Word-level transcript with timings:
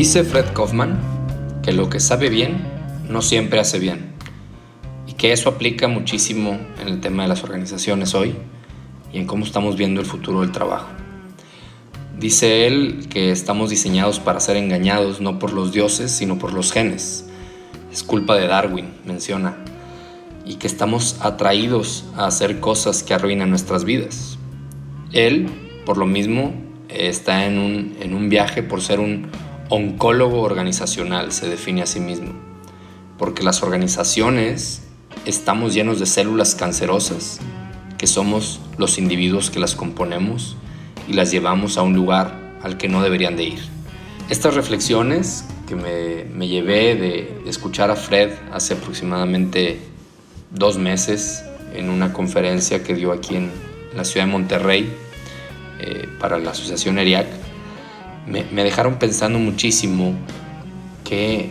Dice 0.00 0.24
Fred 0.24 0.54
Kaufman 0.54 0.98
que 1.62 1.74
lo 1.74 1.90
que 1.90 2.00
sabe 2.00 2.30
bien 2.30 2.64
no 3.10 3.20
siempre 3.20 3.60
hace 3.60 3.78
bien 3.78 4.14
y 5.06 5.12
que 5.12 5.30
eso 5.30 5.50
aplica 5.50 5.88
muchísimo 5.88 6.58
en 6.80 6.88
el 6.88 7.00
tema 7.02 7.24
de 7.24 7.28
las 7.28 7.44
organizaciones 7.44 8.14
hoy 8.14 8.34
y 9.12 9.18
en 9.18 9.26
cómo 9.26 9.44
estamos 9.44 9.76
viendo 9.76 10.00
el 10.00 10.06
futuro 10.06 10.40
del 10.40 10.52
trabajo. 10.52 10.88
Dice 12.18 12.66
él 12.66 13.08
que 13.10 13.30
estamos 13.30 13.68
diseñados 13.68 14.20
para 14.20 14.40
ser 14.40 14.56
engañados 14.56 15.20
no 15.20 15.38
por 15.38 15.52
los 15.52 15.70
dioses, 15.70 16.10
sino 16.10 16.38
por 16.38 16.54
los 16.54 16.72
genes. 16.72 17.26
Es 17.92 18.02
culpa 18.02 18.36
de 18.36 18.46
Darwin, 18.46 18.94
menciona. 19.04 19.58
Y 20.46 20.54
que 20.54 20.66
estamos 20.66 21.18
atraídos 21.20 22.06
a 22.16 22.24
hacer 22.24 22.58
cosas 22.58 23.02
que 23.02 23.12
arruinan 23.12 23.50
nuestras 23.50 23.84
vidas. 23.84 24.38
Él, 25.12 25.50
por 25.84 25.98
lo 25.98 26.06
mismo, 26.06 26.54
está 26.88 27.44
en 27.44 27.58
un, 27.58 27.96
en 28.00 28.14
un 28.14 28.30
viaje 28.30 28.62
por 28.62 28.80
ser 28.80 28.98
un 28.98 29.28
oncólogo 29.70 30.42
organizacional, 30.42 31.32
se 31.32 31.48
define 31.48 31.82
a 31.82 31.86
sí 31.86 32.00
mismo. 32.00 32.32
Porque 33.16 33.42
las 33.42 33.62
organizaciones 33.62 34.82
estamos 35.24 35.74
llenos 35.74 35.98
de 35.98 36.06
células 36.06 36.54
cancerosas, 36.54 37.40
que 37.96 38.06
somos 38.06 38.60
los 38.78 38.98
individuos 38.98 39.50
que 39.50 39.60
las 39.60 39.74
componemos 39.74 40.56
y 41.08 41.12
las 41.12 41.30
llevamos 41.30 41.76
a 41.76 41.82
un 41.82 41.94
lugar 41.94 42.58
al 42.62 42.76
que 42.76 42.88
no 42.88 43.02
deberían 43.02 43.36
de 43.36 43.44
ir. 43.44 43.60
Estas 44.28 44.54
reflexiones 44.54 45.44
que 45.68 45.76
me, 45.76 46.48
llevé 46.48 46.96
de, 46.96 47.42
escuchar 47.46 47.90
a 47.90 47.96
Fred 47.96 48.30
hace 48.52 48.74
aproximadamente 48.74 49.78
dos 50.50 50.78
meses 50.78 51.44
en 51.74 51.90
una 51.90 52.12
conferencia 52.12 52.82
que 52.82 52.94
dio 52.94 53.12
aquí 53.12 53.36
en 53.36 53.50
la 53.94 54.04
ciudad 54.04 54.26
de 54.26 54.32
Monterrey 54.32 54.92
eh, 55.78 56.08
para 56.18 56.38
la 56.38 56.50
Asociación 56.50 56.98
ERIAC, 56.98 57.26
me, 58.30 58.64
dejaron 58.64 58.98
pensando 58.98 59.38
muchísimo 59.38 60.14
que 61.04 61.50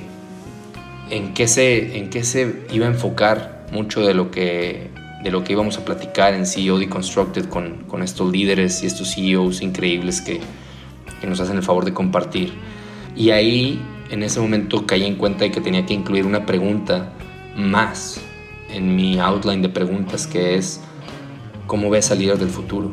en 1.09 1.33
qué, 1.33 1.47
se, 1.47 1.97
en 1.97 2.09
qué 2.09 2.23
se 2.23 2.65
iba 2.71 2.85
a 2.85 2.89
enfocar 2.89 3.67
mucho 3.71 4.05
de 4.05 4.13
lo 4.13 4.31
que 4.31 4.89
de 5.23 5.31
lo 5.31 5.43
que 5.43 5.51
íbamos 5.51 5.77
a 5.77 5.83
platicar 5.83 6.33
en 6.33 6.45
CEO 6.45 6.79
Deconstructed 6.79 7.49
con, 7.49 7.83
con 7.89 8.03
estos 8.03 8.31
líderes 8.31 8.83
y 8.83 8.85
estos 8.85 9.15
CEOs 9.15 9.61
increíbles 9.61 10.21
que, 10.21 10.39
que, 11.19 11.27
nos 11.27 11.41
hacen 11.41 11.57
el 11.57 11.63
favor 11.63 11.83
de 11.83 11.93
compartir. 11.93 12.53
Y 13.17 13.31
ahí, 13.31 13.81
en 14.11 14.23
ese 14.23 14.39
momento, 14.39 14.85
caí 14.85 15.03
en 15.03 15.15
cuenta 15.15 15.43
de 15.43 15.51
que 15.51 15.59
tenía 15.59 15.85
que 15.85 15.93
incluir 15.93 16.25
una 16.25 16.45
pregunta 16.45 17.11
más 17.53 18.21
en 18.73 18.95
mi 18.95 19.19
outline 19.19 19.61
de 19.61 19.67
preguntas, 19.67 20.25
que 20.25 20.55
es, 20.55 20.79
¿cómo 21.67 21.89
ves 21.89 22.11
al 22.11 22.19
líder 22.19 22.37
del 22.37 22.49
futuro? 22.49 22.89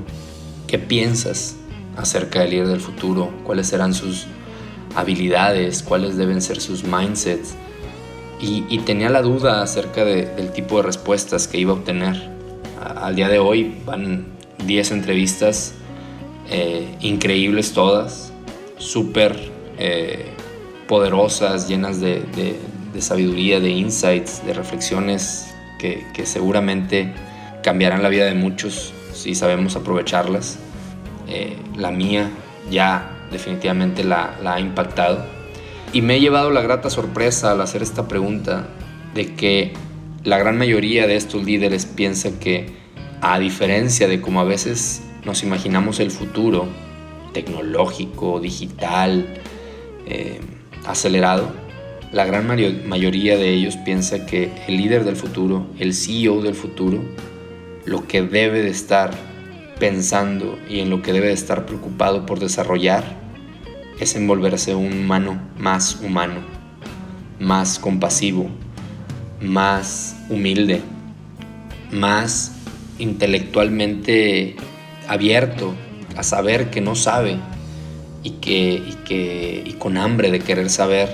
¿Qué 0.67 0.81
piensas 0.81 1.57
acerca 1.97 2.41
del 2.41 2.51
líder 2.51 2.69
del 2.69 2.81
futuro? 2.81 3.33
¿Cuáles 3.45 3.69
serán 3.69 3.95
sus 3.95 4.27
habilidades? 4.95 5.83
¿Cuáles 5.83 6.17
deben 6.17 6.41
ser 6.43 6.61
sus 6.61 6.85
mindsets? 6.85 7.55
y, 8.41 8.79
tenía 8.81 9.09
la 9.09 9.23
duda 9.23 9.63
acerca 9.63 10.05
del 10.05 10.53
tipo 10.53 10.77
de 10.77 10.83
respuestas 10.83 11.49
que 11.49 11.59
iba 11.59 11.73
a 11.73 11.77
obtener. 11.77 12.31
al 12.81 13.17
día 13.17 13.29
de 13.29 13.39
hoy 13.39 13.75
van 13.85 14.27
10 14.67 14.93
entrevistas 14.93 15.75
eh, 16.51 16.87
increíbles 17.01 17.73
todas, 17.73 18.33
súper 18.79 19.51
eh, 19.79 20.27
poderosas, 20.87 21.69
llenas 21.69 22.01
de, 22.01 22.23
sabiduría, 22.99 23.61
de 23.61 23.71
insights, 23.71 24.45
de 24.47 24.53
reflexiones 24.53 25.47
que, 25.79 26.05
seguramente 26.25 27.13
cambiarán 27.63 28.03
la 28.03 28.09
vida 28.09 28.27
de 28.27 28.35
muchos 28.35 28.93
si 29.13 29.35
sabemos 29.35 29.77
aprovecharlas. 29.77 30.59
Eh, 31.29 31.57
la 31.77 31.91
mía 31.91 32.31
ya 32.71 33.11
definitivamente 33.31 34.05
la 34.05 34.37
ha 34.45 34.61
impactado. 34.61 35.25
Y 35.93 36.03
me 36.03 36.17
he 36.17 36.21
llevado 36.21 36.51
la 36.51 36.63
grata 36.63 36.91
sorpresa 36.91 37.53
al 37.53 37.61
hacer 37.61 37.83
esta 37.83 38.09
pregunta 38.09 38.69
de 39.15 39.35
que 39.35 39.73
la 40.25 40.39
gran 40.39 40.59
mayoría 40.59 41.07
de 41.07 41.17
estos 41.17 41.45
líderes 41.45 41.87
piensa 41.87 42.39
que, 42.41 42.67
a 43.21 43.39
diferencia 43.39 44.09
de 44.09 44.21
como 44.21 44.41
a 44.41 44.45
veces 44.45 45.03
nos 45.25 45.43
imaginamos 45.43 46.01
el 46.01 46.11
futuro 46.11 46.67
tecnológico, 47.33 48.41
digital, 48.41 49.27
eh, 50.07 50.41
acelerado, 50.85 51.51
la 52.13 52.25
gran 52.25 52.47
mayoría 52.47 53.37
de 53.37 53.51
ellos 53.51 53.77
piensa 53.77 54.27
que 54.27 54.51
el 54.69 54.77
líder 54.77 55.05
del 55.05 55.17
futuro, 55.17 55.67
el 55.79 55.95
CEO 55.95 56.43
del 56.43 56.55
futuro, 56.55 57.03
lo 57.85 58.07
que 58.07 58.23
debe 58.23 58.63
de 58.63 58.71
estar 58.71 59.11
pensando 59.79 60.59
y 60.69 60.81
en 60.81 60.91
lo 60.91 61.03
que 61.03 61.13
debe 61.13 61.29
de 61.29 61.33
estar 61.33 61.67
preocupado 61.67 62.27
por 62.27 62.39
desarrollar 62.39 63.05
es 64.01 64.15
envolverse 64.15 64.75
un 64.75 64.93
humano 64.93 65.41
más 65.59 66.01
humano, 66.03 66.41
más 67.39 67.79
compasivo, 67.79 68.49
más 69.41 70.17
humilde, 70.29 70.83
más 71.91 72.53
intelectualmente 72.99 74.57
abierto 75.09 75.75
a 76.17 76.23
saber 76.23 76.71
que 76.71 76.81
no 76.81 76.95
sabe 76.95 77.37
y, 78.23 78.31
que, 78.31 79.75
con 79.79 79.97
hambre 79.99 80.31
de 80.31 80.41
querer 80.41 80.69
saber 80.71 81.09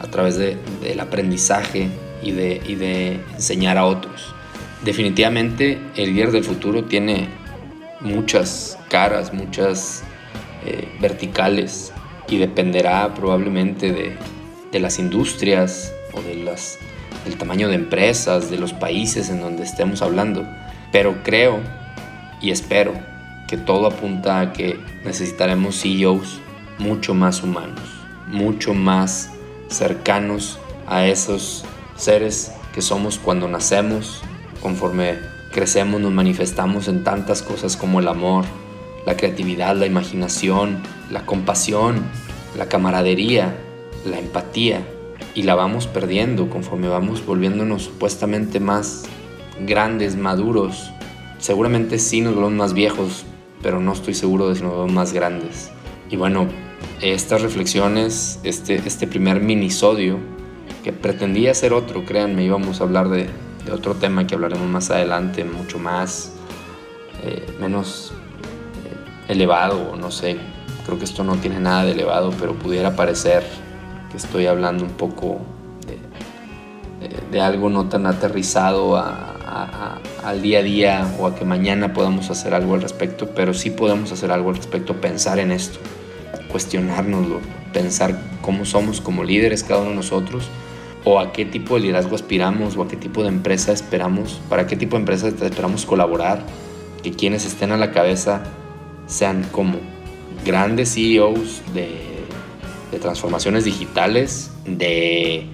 a 0.00 0.08
través 0.08 0.36
del 0.36 1.00
aprendizaje 1.00 1.88
y 2.22 2.32
de, 2.32 2.60
y 2.66 2.74
de 2.74 3.20
enseñar 3.34 3.78
a 3.78 3.86
otros. 3.86 4.34
Definitivamente 4.84 5.78
el 5.96 6.14
líder 6.14 6.32
del 6.32 6.44
futuro 6.44 6.84
tiene 6.84 7.28
muchas 8.00 8.78
caras, 8.88 9.32
muchas 9.32 10.02
eh, 10.64 10.88
verticales, 11.00 11.92
y 12.30 12.38
dependerá 12.38 13.12
probablemente 13.14 13.92
de, 13.92 14.78
las 14.78 14.98
industrias 14.98 15.92
o 16.12 16.22
de 16.22 16.36
las, 16.36 16.78
del 17.24 17.36
tamaño 17.36 17.68
de 17.68 17.74
empresas, 17.74 18.50
de 18.50 18.56
los 18.56 18.72
países 18.72 19.28
en 19.28 19.40
donde 19.40 19.64
estemos 19.64 20.00
hablando. 20.00 20.46
Pero 20.92 21.22
creo 21.24 21.60
y 22.40 22.50
espero 22.50 22.94
que 23.48 23.56
todo 23.56 23.86
apunta 23.86 24.40
a 24.40 24.52
que 24.52 24.78
necesitaremos 25.04 25.82
CEOs 25.82 26.40
mucho 26.78 27.14
más 27.14 27.42
humanos, 27.42 27.82
mucho 28.28 28.74
más 28.74 29.30
cercanos 29.68 30.58
a 30.86 31.06
esos 31.06 31.64
seres 31.96 32.52
que 32.72 32.80
somos 32.80 33.18
cuando 33.18 33.48
nacemos, 33.48 34.22
conforme 34.62 35.18
crecemos 35.50 36.00
nos 36.00 36.12
manifestamos 36.12 36.88
en 36.88 37.04
tantas 37.04 37.42
cosas 37.42 37.76
como 37.76 38.00
el 38.00 38.08
amor, 38.08 38.44
la 39.06 39.16
creatividad, 39.16 39.76
la 39.76 39.86
imaginación, 39.86 40.82
la 41.10 41.26
compasión, 41.26 42.02
la 42.56 42.66
camaradería, 42.68 43.56
la 44.04 44.18
empatía, 44.18 44.82
y 45.34 45.42
la 45.42 45.54
vamos 45.54 45.86
perdiendo 45.86 46.50
conforme 46.50 46.88
vamos 46.88 47.24
volviéndonos 47.24 47.84
supuestamente 47.84 48.60
más 48.60 49.04
grandes, 49.66 50.16
maduros. 50.16 50.90
Seguramente 51.38 51.98
sí 51.98 52.20
nos 52.20 52.34
vemos 52.34 52.52
más 52.52 52.74
viejos, 52.74 53.24
pero 53.62 53.80
no 53.80 53.92
estoy 53.92 54.14
seguro 54.14 54.48
de 54.48 54.56
si 54.56 54.62
nos 54.62 54.72
vemos 54.72 54.92
más 54.92 55.12
grandes. 55.12 55.70
Y 56.10 56.16
bueno, 56.16 56.48
estas 57.00 57.42
reflexiones, 57.42 58.40
este, 58.42 58.76
este 58.76 59.06
primer 59.06 59.40
minisodio, 59.40 60.18
que 60.82 60.92
pretendía 60.92 61.54
ser 61.54 61.72
otro, 61.72 62.04
créanme, 62.04 62.44
íbamos 62.44 62.80
a 62.80 62.84
hablar 62.84 63.08
de, 63.08 63.28
otro 63.72 63.94
tema 63.94 64.26
que 64.26 64.34
hablaremos 64.34 64.68
más 64.68 64.90
adelante, 64.90 65.44
mucho 65.44 65.78
más, 65.78 66.32
eh, 67.22 67.46
menos 67.60 68.12
eh, 68.84 69.32
elevado, 69.32 69.96
no 69.96 70.10
sé, 70.10 70.38
Creo 70.90 70.98
que 70.98 71.04
esto 71.04 71.22
no 71.22 71.36
tiene 71.36 71.60
nada 71.60 71.84
de 71.84 71.92
elevado, 71.92 72.32
pero 72.40 72.54
pudiera 72.54 72.96
parecer 72.96 73.44
que 74.10 74.16
estoy 74.16 74.46
hablando 74.46 74.84
un 74.84 74.90
poco 74.90 75.40
de, 77.30 77.40
algo 77.40 77.70
no 77.70 77.88
tan 77.88 78.06
aterrizado 78.06 78.96
al 78.96 80.42
día 80.42 80.58
a 80.58 80.62
día 80.62 81.14
o 81.20 81.28
a 81.28 81.34
que 81.36 81.44
mañana 81.44 81.92
podamos 81.92 82.28
hacer 82.30 82.54
algo 82.54 82.74
al 82.74 82.82
respecto, 82.82 83.28
pero 83.36 83.54
sí 83.54 83.70
podemos 83.70 84.10
hacer 84.10 84.32
algo 84.32 84.50
al 84.50 84.56
respecto, 84.56 85.00
pensar 85.00 85.38
en 85.38 85.52
esto, 85.52 85.78
cuestionárnoslo, 86.50 87.38
pensar 87.72 88.20
cómo 88.42 88.64
somos 88.64 89.00
como 89.00 89.22
líderes 89.22 89.62
cada 89.62 89.82
uno 89.82 89.90
de 89.90 89.96
nosotros 89.96 90.48
o 91.04 91.18
a 91.18 91.32
qué 91.32 91.44
tipo 91.44 91.74
de 91.74 91.80
liderazgo 91.80 92.14
aspiramos 92.14 92.76
o 92.76 92.82
a 92.82 92.88
qué 92.88 92.96
tipo 92.96 93.22
de 93.22 93.28
empresa 93.28 93.72
esperamos, 93.72 94.40
para 94.48 94.66
qué 94.66 94.76
tipo 94.76 94.96
de 94.96 95.00
empresa 95.00 95.28
esperamos 95.28 95.86
colaborar, 95.86 96.44
que 97.02 97.12
quienes 97.12 97.46
estén 97.46 97.72
a 97.72 97.76
la 97.76 97.90
cabeza 97.90 98.42
sean 99.06 99.46
como 99.50 99.78
grandes 100.44 100.94
CEOs 100.94 101.62
de, 101.74 102.08
transformaciones 103.00 103.64
digitales, 103.64 104.52
de 104.66 105.46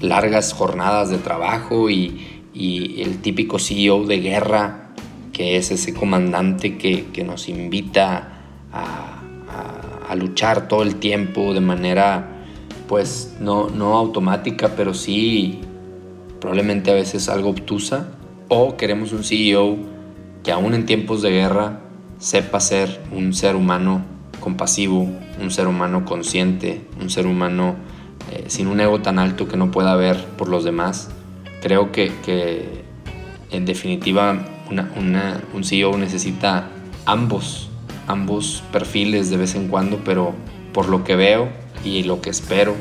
largas 0.00 0.52
jornadas 0.52 1.10
de 1.10 1.18
trabajo 1.18 1.90
y, 1.90 2.34
el 2.54 3.18
típico 3.18 3.60
CEO 3.60 4.04
de 4.04 4.18
guerra, 4.18 4.90
que 5.32 5.56
es 5.56 5.70
ese 5.70 5.94
comandante 5.94 6.76
que, 6.76 7.24
nos 7.24 7.48
invita 7.48 8.42
a, 8.72 9.14
luchar 10.16 10.66
todo 10.66 10.82
el 10.82 10.96
tiempo 10.96 11.54
de 11.54 11.60
manera, 11.60 12.37
pues, 12.88 13.36
no, 13.38 13.68
no 13.68 13.96
automática, 13.96 14.72
pero 14.74 14.94
sí 14.94 15.60
probablemente 16.40 16.90
a 16.90 16.94
veces 16.94 17.28
algo 17.28 17.50
obtusa. 17.50 18.08
O 18.48 18.76
queremos 18.76 19.12
un 19.12 19.22
CEO 19.22 19.76
que 20.42 20.52
aún 20.52 20.74
en 20.74 20.86
tiempos 20.86 21.22
de 21.22 21.30
guerra 21.30 21.80
sepa 22.18 22.60
ser 22.60 23.00
un 23.12 23.34
ser 23.34 23.54
humano 23.54 24.02
compasivo, 24.40 25.08
un 25.40 25.50
ser 25.50 25.66
humano 25.66 26.04
consciente, 26.04 26.86
un 27.00 27.10
ser 27.10 27.26
humano 27.26 27.76
eh, 28.32 28.44
sin 28.48 28.66
un 28.66 28.80
ego 28.80 29.00
tan 29.00 29.18
alto 29.18 29.48
que 29.48 29.56
no 29.56 29.70
pueda 29.70 29.94
ver 29.96 30.24
por 30.36 30.48
los 30.48 30.64
demás. 30.64 31.10
Creo 31.60 31.92
que, 31.92 32.84
en 33.50 33.64
definitiva 33.64 34.46
un 34.70 35.64
CEO 35.64 35.96
necesita 35.96 36.68
ambos, 37.04 37.68
ambos 38.06 38.62
perfiles 38.72 39.30
de 39.30 39.38
vez 39.38 39.54
en 39.54 39.68
cuando, 39.68 40.00
pero 40.04 40.34
por 40.72 40.88
lo 40.88 41.04
que 41.04 41.16
veo 41.16 41.48
y 41.84 42.02
lo 42.04 42.20
que 42.20 42.30
espero, 42.30 42.74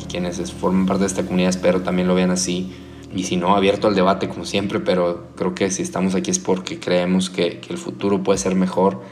y 0.00 0.04
quienes 0.06 0.52
forman 0.52 0.86
parte 0.86 1.00
de 1.00 1.06
esta 1.06 1.22
comunidad 1.22 1.50
espero 1.50 1.82
también 1.82 2.08
lo 2.08 2.14
vean 2.14 2.30
así, 2.30 2.72
y 3.14 3.24
si 3.24 3.36
no, 3.36 3.56
abierto 3.56 3.88
al 3.88 3.94
debate 3.94 4.28
como 4.28 4.44
siempre, 4.44 4.80
pero 4.80 5.28
creo 5.34 5.54
que 5.54 5.70
si 5.70 5.82
estamos 5.82 6.14
aquí 6.14 6.30
es 6.30 6.38
porque 6.38 6.78
creemos 6.78 7.30
que, 7.30 7.60
el 7.68 7.78
futuro 7.78 8.22
puede 8.22 8.38
ser 8.38 8.54
mejor 8.54 9.02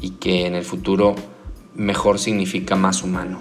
y 0.00 0.10
que 0.10 0.46
en 0.46 0.54
el 0.54 0.64
futuro 0.64 1.14
mejor 1.74 2.18
significa 2.18 2.74
más 2.74 3.02
humano, 3.02 3.38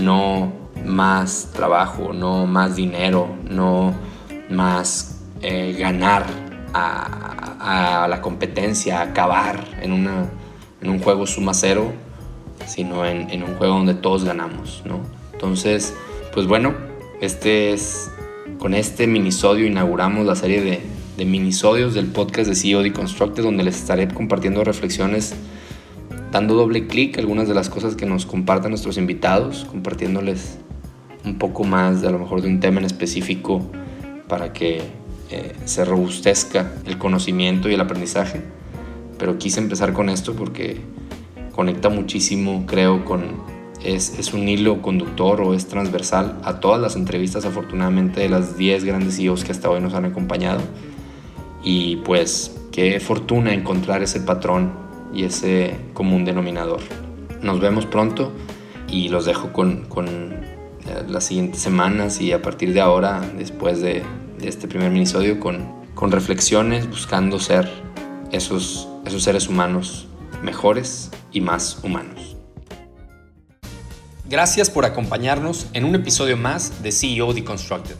no 0.00 0.52
más 0.84 1.50
trabajo, 1.52 2.12
no 2.12 2.46
más 2.46 2.76
dinero, 2.76 3.28
no 3.50 3.92
más 4.50 5.20
eh, 5.42 5.76
ganar 5.78 6.24
a, 6.72 8.06
la 8.08 8.22
competencia, 8.22 9.02
acabar 9.02 9.64
en, 9.82 9.92
una, 9.92 10.30
en 10.80 10.90
un 10.90 11.00
juego 11.00 11.26
suma 11.26 11.52
cero, 11.52 11.92
sino 12.66 13.06
en, 13.06 13.42
un 13.42 13.54
juego 13.56 13.74
donde 13.74 13.94
todos 13.94 14.24
ganamos, 14.24 14.82
¿no? 14.84 15.00
Entonces, 15.32 15.94
pues 16.32 16.46
bueno, 16.46 16.74
este 17.20 17.72
es, 17.72 18.10
con 18.58 18.74
este 18.74 19.06
minisodio 19.06 19.66
inauguramos 19.66 20.26
la 20.26 20.34
serie 20.34 20.62
de, 20.62 21.24
minisodios 21.24 21.94
del 21.94 22.06
podcast 22.06 22.48
de 22.48 22.54
CEO 22.54 22.82
Deconstructed, 22.82 23.42
donde 23.42 23.64
les 23.64 23.76
estaré 23.76 24.06
compartiendo 24.06 24.62
reflexiones 24.62 25.34
dando 26.30 26.54
doble 26.54 26.86
clic 26.86 27.16
a 27.16 27.20
algunas 27.20 27.48
de 27.48 27.54
las 27.54 27.68
cosas 27.68 27.96
que 27.96 28.06
nos 28.06 28.24
compartan 28.24 28.70
nuestros 28.70 28.98
invitados, 28.98 29.64
compartiéndoles 29.64 30.58
un 31.24 31.38
poco 31.38 31.64
más 31.64 32.02
de 32.02 32.08
a 32.08 32.10
lo 32.10 32.18
mejor 32.20 32.42
de 32.42 32.48
un 32.48 32.60
tema 32.60 32.78
en 32.78 32.86
específico 32.86 33.68
para 34.28 34.52
que 34.52 34.82
eh, 35.30 35.52
se 35.64 35.84
robustezca 35.84 36.72
el 36.86 36.98
conocimiento 36.98 37.68
y 37.68 37.74
el 37.74 37.80
aprendizaje. 37.80 38.42
Pero 39.18 39.38
quise 39.38 39.60
empezar 39.60 39.92
con 39.92 40.08
esto 40.08 40.34
porque 40.34 40.80
conecta 41.58 41.88
muchísimo, 41.88 42.66
creo, 42.66 43.04
con... 43.04 43.34
Es, 43.82 44.16
es 44.16 44.32
un 44.32 44.48
hilo 44.48 44.80
conductor 44.80 45.40
o 45.40 45.54
es 45.54 45.66
transversal 45.66 46.38
a 46.44 46.60
todas 46.60 46.80
las 46.80 46.94
entrevistas, 46.94 47.44
afortunadamente, 47.44 48.20
de 48.20 48.28
las 48.28 48.56
10 48.56 48.84
grandes 48.84 49.16
CEOs 49.16 49.42
que 49.42 49.50
hasta 49.50 49.68
hoy 49.68 49.80
nos 49.80 49.92
han 49.94 50.04
acompañado. 50.04 50.60
Y 51.64 51.96
pues 51.96 52.56
qué 52.70 53.00
fortuna 53.00 53.52
encontrar 53.52 54.04
ese 54.04 54.20
patrón 54.20 54.70
y 55.12 55.24
ese 55.24 55.74
común 55.94 56.24
denominador. 56.24 56.78
Nos 57.42 57.58
vemos 57.58 57.86
pronto 57.86 58.30
y 58.88 59.08
los 59.08 59.24
dejo 59.24 59.52
con, 59.52 59.86
con 59.86 60.06
eh, 60.06 60.42
las 61.08 61.24
siguientes 61.24 61.60
semanas 61.60 62.20
y 62.20 62.30
a 62.30 62.40
partir 62.40 62.72
de 62.72 62.80
ahora, 62.80 63.20
después 63.36 63.80
de, 63.80 64.04
de 64.38 64.48
este 64.48 64.68
primer 64.68 64.92
minisodio, 64.92 65.40
con, 65.40 65.66
con, 65.96 66.12
reflexiones, 66.12 66.88
buscando 66.88 67.40
ser 67.40 67.68
esos, 68.30 68.88
esos 69.04 69.24
seres 69.24 69.48
humanos 69.48 70.07
mejores 70.42 71.10
y 71.32 71.40
más 71.40 71.78
humanos. 71.82 72.36
Gracias 74.28 74.70
por 74.70 74.84
acompañarnos 74.84 75.66
en 75.72 75.84
un 75.84 75.94
episodio 75.94 76.36
más 76.36 76.82
de 76.82 76.92
CEO 76.92 77.32
Deconstructed. 77.32 77.96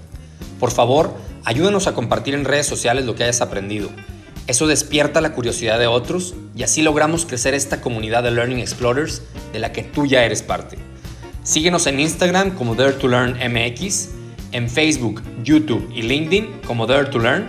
Por 0.61 0.71
favor, 0.71 1.15
ayúdanos 1.45 1.87
a 1.87 1.95
compartir 1.95 2.35
en 2.35 2.45
redes 2.45 2.67
sociales 2.67 3.05
lo 3.07 3.15
que 3.15 3.25
hayas 3.25 3.41
aprendido 3.41 3.89
eso 4.49 4.67
despierta 4.67 5.21
la 5.21 5.35
curiosidad 5.35 5.79
de 5.79 5.87
otros 5.87 6.35
y 6.57 6.63
así 6.63 6.81
logramos 6.81 7.27
crecer 7.27 7.53
esta 7.53 7.83
comunidad 7.83 8.23
de 8.23 8.31
Learning 8.31 8.61
Explorers 8.61 9.21
de 9.53 9.59
la 9.59 9.73
que 9.73 9.83
tú 9.83 10.07
ya 10.07 10.25
eres 10.25 10.41
parte. 10.41 10.79
Síguenos 11.43 11.87
en 11.87 12.01
Instagram 12.01 12.53
como 12.53 12.75
Dare 12.75 12.95
to 12.95 13.09
Learn 13.09 13.35
MX, 13.35 14.09
en 14.53 14.71
Facebook, 14.71 15.23
YouTube 15.45 15.87
y 15.95 16.01
LinkedIn 16.01 16.63
como 16.67 16.87
Dare 16.87 17.11
to 17.11 17.19
Learn. 17.19 17.47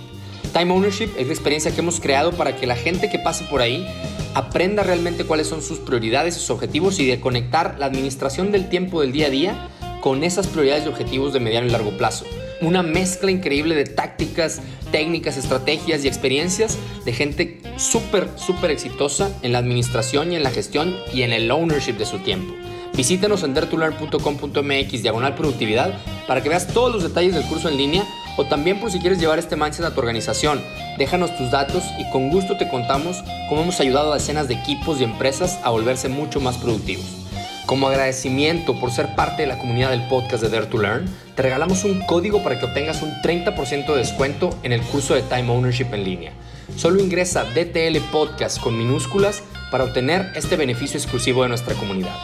Time 0.52 0.74
ownership 0.74 1.12
es 1.16 1.28
la 1.28 1.34
experiencia 1.34 1.72
que 1.72 1.82
hemos 1.82 2.00
creado 2.00 2.32
para 2.32 2.56
que 2.56 2.66
la 2.66 2.76
gente 2.76 3.12
que 3.12 3.20
pase 3.20 3.44
por 3.44 3.62
ahí 3.62 3.88
aprenda 4.34 4.82
realmente 4.82 5.26
cuáles 5.26 5.46
son 5.46 5.62
sus 5.62 5.78
prioridades, 5.78 6.34
sus 6.34 6.50
objetivos 6.50 7.00
y 7.00 7.06
de 7.06 7.22
conectar 7.22 7.76
la 7.78 7.86
administración 7.86 8.52
del 8.52 8.68
tiempo 8.68 9.02
del 9.02 9.12
día 9.12 9.28
a 9.28 9.30
día 9.30 9.70
con 10.04 10.26
esas 10.26 10.48
prioridades 10.48 10.84
y 10.84 10.90
objetivos 10.90 11.32
de 11.32 11.40
mediano 11.40 11.66
y 11.66 11.70
largo 11.70 11.92
plazo 11.98 12.26
una 12.60 12.84
mezcla 12.84 13.32
increíble 13.32 13.74
de 13.74 13.86
tácticas, 13.86 14.62
técnicas, 14.92 15.38
estrategias 15.38 16.04
y 16.04 16.10
experiencias 16.10 16.78
de 17.06 17.14
gente 17.14 17.62
súper, 17.78 18.30
súper 18.36 18.72
exitosa 18.72 19.32
en 19.44 19.54
la 19.54 19.60
administración 19.60 20.32
y 20.32 20.36
en 20.36 20.44
la 20.44 20.52
gestión 20.52 20.94
y 21.14 21.22
en 21.22 21.32
el 21.32 21.50
ownership 21.52 21.94
de 21.94 22.06
su 22.06 22.20
tiempo. 22.20 22.54
Visítanos 22.96 23.44
en 23.44 23.54
dertulearn.com.mx 23.54 25.02
diagonal 25.02 25.36
productividad 25.36 25.94
para 26.28 26.44
que 26.44 26.50
veas 26.50 26.68
todos 26.68 26.94
los 26.94 27.04
detalles 27.04 27.34
del 27.34 27.46
curso 27.46 27.70
en 27.70 27.78
línea 27.78 28.06
o 28.38 28.46
también 28.46 28.80
por 28.80 28.92
si 28.92 29.00
quieres 29.00 29.20
llevar 29.20 29.40
este 29.40 29.56
mindset 29.56 29.86
a 29.86 29.94
tu 29.94 30.02
organización. 30.02 30.62
Déjanos 30.98 31.36
tus 31.38 31.50
datos 31.50 31.84
y 31.98 32.10
con 32.12 32.30
gusto 32.30 32.58
te 32.58 32.70
contamos 32.70 33.24
cómo 33.50 33.62
hemos 33.62 33.80
ayudado 33.80 34.12
a 34.12 34.16
decenas 34.16 34.48
de 34.48 34.56
equipos 34.56 35.00
y 35.00 35.06
empresas 35.06 35.60
a 35.64 35.70
volverse 35.70 36.10
mucho 36.10 36.42
más 36.42 36.58
productivos. 36.58 37.23
Como 37.66 37.88
agradecimiento 37.88 38.78
por 38.78 38.92
ser 38.92 39.16
parte 39.16 39.44
de 39.44 39.48
la 39.48 39.58
comunidad 39.58 39.92
del 39.92 40.06
podcast 40.10 40.44
de 40.44 40.50
Dare 40.50 40.66
to 40.66 40.78
Learn, 40.78 41.06
te 41.36 41.44
regalamos 41.44 41.86
un 41.86 42.02
código 42.02 42.44
para 42.44 42.60
que 42.60 42.66
obtengas 42.66 43.02
un 43.02 43.12
30% 43.24 43.86
de 43.86 43.98
descuento 43.98 44.58
en 44.64 44.74
el 44.74 44.82
curso 44.82 45.16
de 45.16 45.22
Time 45.22 45.50
Ownership 45.50 45.88
en 45.94 46.04
línea. 46.04 46.34
Solo 46.76 47.02
ingresa 47.02 47.46
DTL 47.46 47.98
Podcast 48.12 48.60
con 48.60 48.78
minúsculas 48.78 49.44
para 49.72 49.86
obtener 49.86 50.34
este 50.36 50.58
beneficio 50.58 51.00
exclusivo 51.00 51.44
de 51.44 51.50
nuestra 51.50 51.74
comunidad. 51.76 52.16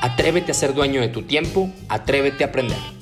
Atrévete 0.00 0.52
a 0.52 0.54
ser 0.54 0.72
dueño 0.72 1.02
de 1.02 1.08
tu 1.08 1.22
tiempo, 1.22 1.70
atrévete 1.88 2.44
a 2.44 2.46
aprender. 2.46 2.97